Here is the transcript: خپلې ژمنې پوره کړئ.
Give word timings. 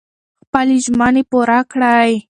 خپلې 0.43 0.75
ژمنې 0.85 1.23
پوره 1.29 1.59
کړئ. 1.71 2.11